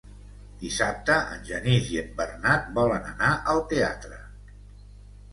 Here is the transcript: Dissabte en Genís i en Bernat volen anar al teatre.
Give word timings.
Dissabte 0.61 1.17
en 1.33 1.43
Genís 1.49 1.91
i 1.95 1.99
en 2.03 2.09
Bernat 2.21 2.71
volen 2.77 3.05
anar 3.11 3.29
al 3.53 3.61
teatre. 3.75 4.17